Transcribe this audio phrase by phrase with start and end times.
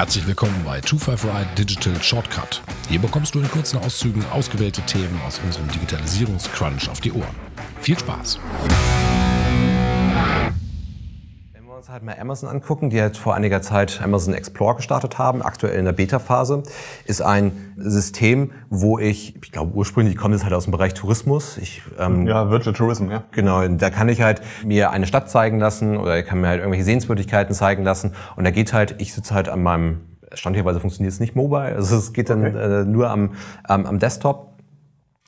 [0.00, 2.62] Herzlich willkommen bei 255 Digital Shortcut.
[2.88, 7.36] Hier bekommst du in kurzen Auszügen ausgewählte Themen aus unserem Digitalisierungscrunch auf die Ohren.
[7.82, 8.38] Viel Spaß!
[11.90, 15.76] Uns halt mal Amazon angucken, die halt vor einiger Zeit Amazon Explore gestartet haben, aktuell
[15.76, 16.62] in der Beta-Phase,
[17.04, 21.58] ist ein System, wo ich, ich glaube ursprünglich kommt es halt aus dem Bereich Tourismus.
[21.58, 23.24] Ich, ähm, ja, Virtual Tourism, ja.
[23.32, 26.60] Genau, da kann ich halt mir eine Stadt zeigen lassen oder ich kann mir halt
[26.60, 30.02] irgendwelche Sehenswürdigkeiten zeigen lassen und da geht halt, ich sitze halt an meinem
[30.32, 32.82] Standhierweise funktioniert es nicht mobile, also es geht dann okay.
[32.82, 33.32] äh, nur am,
[33.64, 34.49] am, am Desktop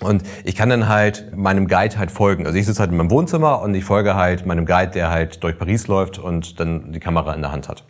[0.00, 2.46] und ich kann dann halt meinem Guide halt folgen.
[2.46, 5.42] Also ich sitze halt in meinem Wohnzimmer und ich folge halt meinem Guide, der halt
[5.42, 7.84] durch Paris läuft und dann die Kamera in der Hand hat.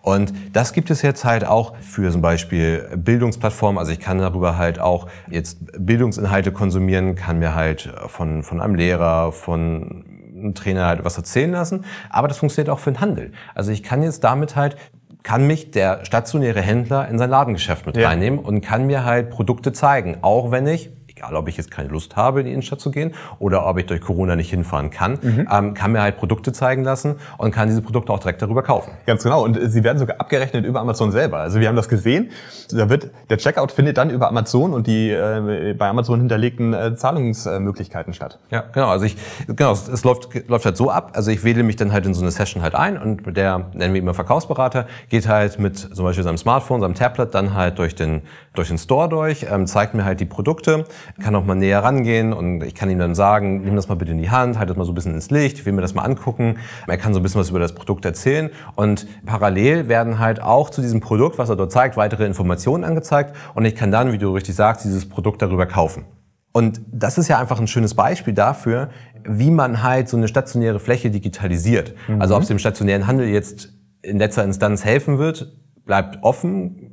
[0.00, 3.78] Und das gibt es jetzt halt auch für zum Beispiel Bildungsplattformen.
[3.78, 8.74] Also ich kann darüber halt auch jetzt Bildungsinhalte konsumieren, kann mir halt von, von einem
[8.74, 11.84] Lehrer, von einem Trainer halt was erzählen lassen.
[12.10, 13.32] Aber das funktioniert auch für den Handel.
[13.54, 14.76] Also ich kann jetzt damit halt
[15.22, 18.08] kann mich der stationäre Händler in sein Ladengeschäft mit ja.
[18.08, 20.90] reinnehmen und kann mir halt Produkte zeigen, auch wenn ich
[21.22, 23.86] egal ob ich jetzt keine Lust habe, in die Innenstadt zu gehen oder ob ich
[23.86, 25.48] durch Corona nicht hinfahren kann, mhm.
[25.50, 28.92] ähm, kann mir halt Produkte zeigen lassen und kann diese Produkte auch direkt darüber kaufen.
[29.06, 29.44] Ganz genau.
[29.44, 31.38] Und sie werden sogar abgerechnet über Amazon selber.
[31.38, 32.30] Also wir haben das gesehen.
[32.70, 36.96] Da wird, der Checkout findet dann über Amazon und die äh, bei Amazon hinterlegten äh,
[36.96, 38.38] Zahlungsmöglichkeiten statt.
[38.50, 38.88] Ja, genau.
[38.88, 41.12] Also ich, genau, es, es läuft, läuft halt so ab.
[41.14, 43.94] Also ich wähle mich dann halt in so eine Session halt ein und der, nennen
[43.94, 47.94] wir immer Verkaufsberater, geht halt mit zum Beispiel seinem Smartphone, seinem Tablet dann halt durch
[47.94, 48.22] den,
[48.54, 50.84] durch den Store durch, ähm, zeigt mir halt die Produkte,
[51.20, 54.12] kann auch mal näher rangehen und ich kann ihm dann sagen, nimm das mal bitte
[54.12, 55.94] in die Hand, halt das mal so ein bisschen ins Licht, ich will mir das
[55.94, 56.56] mal angucken.
[56.86, 60.70] Er kann so ein bisschen was über das Produkt erzählen und parallel werden halt auch
[60.70, 64.18] zu diesem Produkt, was er dort zeigt, weitere Informationen angezeigt und ich kann dann, wie
[64.18, 66.04] du richtig sagst, dieses Produkt darüber kaufen.
[66.52, 68.90] Und das ist ja einfach ein schönes Beispiel dafür,
[69.24, 71.94] wie man halt so eine stationäre Fläche digitalisiert.
[72.08, 72.20] Mhm.
[72.20, 73.70] Also ob es dem stationären Handel jetzt
[74.02, 76.90] in letzter Instanz helfen wird, bleibt offen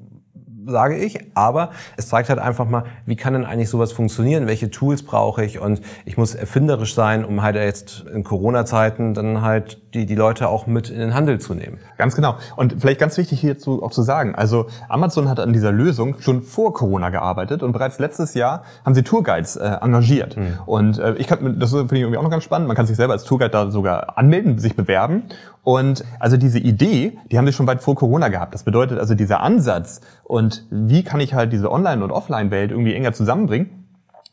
[0.70, 1.20] sage ich.
[1.34, 4.48] Aber es zeigt halt einfach mal, wie kann denn eigentlich sowas funktionieren?
[4.48, 5.60] Welche Tools brauche ich?
[5.60, 10.50] Und ich muss erfinderisch sein, um halt jetzt in Corona-Zeiten dann halt die, die Leute
[10.50, 11.80] auch mit in den Handel zu nehmen.
[11.98, 12.36] Ganz genau.
[12.56, 14.36] Und vielleicht ganz wichtig hierzu auch zu sagen.
[14.36, 18.94] Also Amazon hat an dieser Lösung schon vor Corona gearbeitet und bereits letztes Jahr haben
[18.94, 20.38] sie Tourguides äh, engagiert.
[20.38, 20.58] Mhm.
[20.66, 22.68] Und äh, ich kann, das finde ich irgendwie auch noch ganz spannend.
[22.68, 25.24] Man kann sich selber als Tourguide da sogar anmelden, sich bewerben.
[25.70, 28.56] Und also diese Idee, die haben sie schon weit vor Corona gehabt.
[28.56, 32.96] Das bedeutet also dieser Ansatz und wie kann ich halt diese Online- und Offline-Welt irgendwie
[32.96, 33.86] enger zusammenbringen,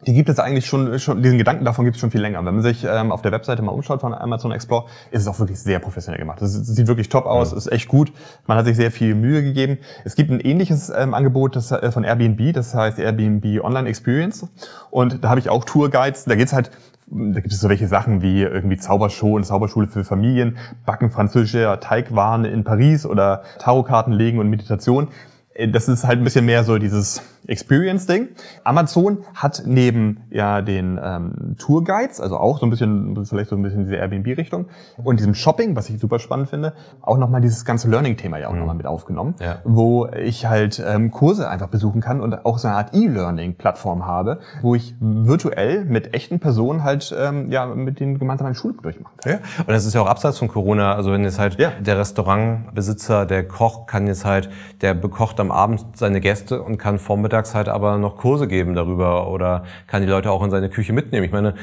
[0.07, 2.39] die gibt es eigentlich schon, schon diesen Gedanken davon gibt es schon viel länger.
[2.39, 5.39] Wenn man sich ähm, auf der Webseite mal umschaut von Amazon Explore, ist es auch
[5.39, 6.41] wirklich sehr professionell gemacht.
[6.41, 7.59] Es sieht wirklich top aus, mhm.
[7.59, 8.15] ist echt gut.
[8.47, 9.77] Man hat sich sehr viel Mühe gegeben.
[10.07, 14.49] Es gibt ein ähnliches ähm, Angebot das, äh, von Airbnb, das heißt Airbnb Online Experience.
[14.91, 16.25] Und da habe ich auch Tourguides.
[16.25, 16.71] Da geht's halt
[17.07, 21.79] da gibt es so welche Sachen wie irgendwie Zaubershow und Zauberschule für Familien, Backen französischer
[21.81, 25.09] Teigwaren in Paris oder Tarotkarten legen und Meditation.
[25.55, 28.29] Äh, das ist halt ein bisschen mehr so dieses Experience-Ding.
[28.65, 33.63] Amazon hat neben ja den ähm, Tourguides, also auch so ein bisschen, vielleicht so ein
[33.63, 34.67] bisschen diese Airbnb-Richtung,
[35.03, 38.53] und diesem Shopping, was ich super spannend finde, auch nochmal dieses ganze Learning-Thema ja auch
[38.53, 38.61] mhm.
[38.61, 39.59] nochmal mit aufgenommen, ja.
[39.65, 44.41] wo ich halt ähm, Kurse einfach besuchen kann und auch so eine Art E-Learning-Plattform habe,
[44.63, 49.17] wo ich virtuell mit echten Personen halt ähm, ja mit denen gemeinsam eine Schule durchmachen
[49.23, 49.33] kann.
[49.33, 49.39] Ja.
[49.61, 51.71] Und das ist ja auch abseits von Corona, also wenn jetzt halt ja.
[51.81, 56.99] der Restaurantbesitzer, der Koch kann jetzt halt, der bekocht am Abend seine Gäste und kann
[56.99, 60.69] vormittags nachmittags halt aber noch Kurse geben darüber oder kann die Leute auch in seine
[60.69, 61.25] Küche mitnehmen.
[61.25, 61.55] Ich meine,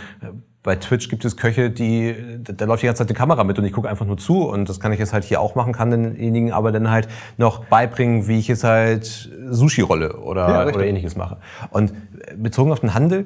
[0.62, 3.66] bei Twitch gibt es Köche, die, da läuft die ganze Zeit die Kamera mit und
[3.66, 5.92] ich gucke einfach nur zu und das kann ich jetzt halt hier auch machen, kann
[5.92, 10.86] denjenigen aber dann halt noch beibringen, wie ich jetzt halt Sushi rolle oder, ja, oder
[10.86, 11.38] ähnliches mache.
[11.72, 11.94] Und
[12.38, 13.26] bezogen auf den Handel,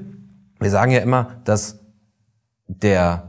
[0.60, 1.80] wir sagen ja immer, dass
[2.68, 3.24] der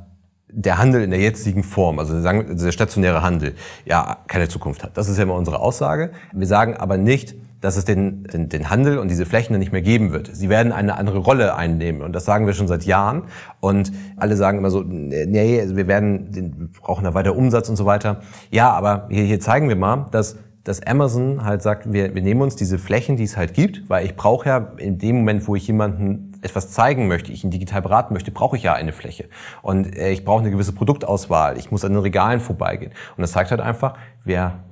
[0.51, 3.55] der Handel in der jetzigen Form, also sagen, der stationäre Handel,
[3.85, 4.97] ja, keine Zukunft hat.
[4.97, 6.11] Das ist ja immer unsere Aussage.
[6.33, 9.83] Wir sagen aber nicht, dass es den, den, den Handel und diese Flächen nicht mehr
[9.83, 10.31] geben wird.
[10.33, 13.25] Sie werden eine andere Rolle einnehmen und das sagen wir schon seit Jahren.
[13.61, 17.77] Und alle sagen immer so, nee, also wir werden, wir brauchen da weiter Umsatz und
[17.77, 18.21] so weiter.
[18.51, 20.37] Ja, aber hier, hier zeigen wir mal, dass
[20.69, 24.05] dass Amazon halt sagt, wir, wir nehmen uns diese Flächen, die es halt gibt, weil
[24.05, 27.81] ich brauche ja in dem Moment, wo ich jemanden etwas zeigen möchte, ich ihn digital
[27.81, 29.31] beraten möchte, brauche ich ja eine Fläche.
[29.63, 32.93] Und äh, ich brauche eine gewisse Produktauswahl, ich muss an den Regalen vorbeigehen.
[33.17, 34.63] Und das zeigt halt einfach, wir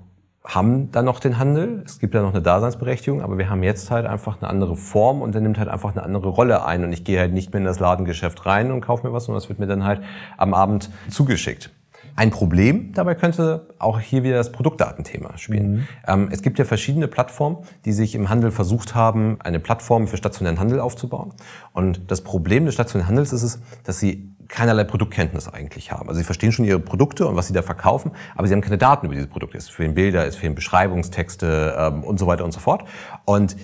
[0.46, 3.90] haben dann noch den Handel, es gibt ja noch eine Daseinsberechtigung, aber wir haben jetzt
[3.90, 6.93] halt einfach eine andere Form und der nimmt halt einfach eine andere Rolle ein und
[6.93, 9.48] ich gehe halt nicht mehr in das Ladengeschäft rein und kaufe mir was, sondern es
[9.48, 10.02] wird mir dann halt
[10.37, 11.70] am Abend zugeschickt.
[12.14, 15.72] Ein Problem dabei könnte auch hier wieder das Produktdatenthema spielen.
[15.72, 15.88] Mhm.
[16.06, 20.16] Ähm, es gibt ja verschiedene Plattformen, die sich im Handel versucht haben, eine Plattform für
[20.16, 21.34] stationären Handel aufzubauen.
[21.72, 26.08] Und das Problem des stationären Handels ist es, dass sie keinerlei Produktkenntnis eigentlich haben.
[26.08, 28.78] Also sie verstehen schon ihre Produkte und was sie da verkaufen, aber sie haben keine
[28.78, 29.58] Daten über diese Produkte.
[29.58, 32.84] Es fehlen Bilder, es fehlen Beschreibungstexte ähm, und so weiter und so fort.
[33.25, 33.56] Und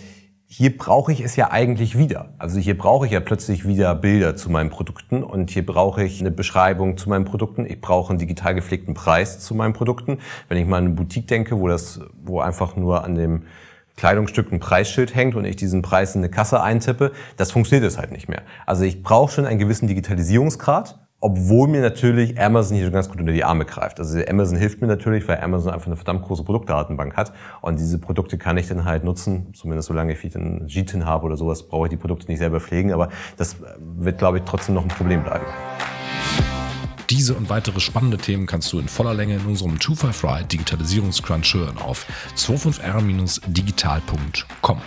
[0.55, 2.35] hier brauche ich es ja eigentlich wieder.
[2.37, 6.21] Also hier brauche ich ja plötzlich wieder Bilder zu meinen Produkten und hier brauche ich
[6.21, 7.65] eine Beschreibung zu meinen Produkten.
[7.65, 10.19] Ich brauche einen digital gepflegten Preis zu meinen Produkten.
[10.49, 13.45] Wenn ich mal an eine Boutique denke, wo das, wo einfach nur an dem
[13.97, 17.99] Kleidungsstück ein Preisschild hängt und ich diesen Preis in eine Kasse eintippe, das funktioniert es
[17.99, 18.43] halt nicht mehr.
[18.67, 23.33] Also ich brauche schon einen gewissen Digitalisierungsgrad, obwohl mir natürlich Amazon hier ganz gut unter
[23.33, 24.01] die Arme greift.
[24.01, 27.99] Also Amazon hilft mir natürlich, weil Amazon einfach eine verdammt große Produktdatenbank hat und diese
[27.99, 31.87] Produkte kann ich dann halt nutzen, zumindest solange ich einen GTIN habe oder sowas, brauche
[31.87, 35.23] ich die Produkte nicht selber pflegen, aber das wird, glaube ich, trotzdem noch ein Problem
[35.23, 35.45] bleiben.
[37.13, 41.77] Diese und weitere spannende Themen kannst du in voller Länge in unserem 255 Digitalisierungscrunch hören
[41.77, 42.07] auf
[42.39, 44.81] 25r-digital.com.